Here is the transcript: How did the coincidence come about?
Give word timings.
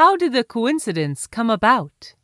How 0.00 0.16
did 0.16 0.32
the 0.32 0.44
coincidence 0.44 1.26
come 1.26 1.50
about? 1.50 2.14